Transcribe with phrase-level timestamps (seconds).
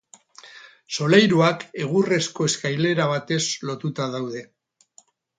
[0.95, 4.41] Solairuak egurrezko eskailera batez lotuta daude.